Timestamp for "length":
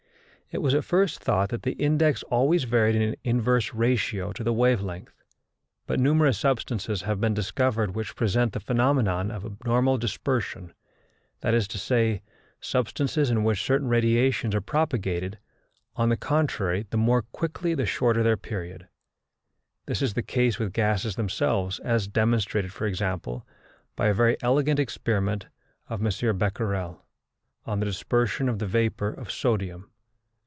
4.81-5.23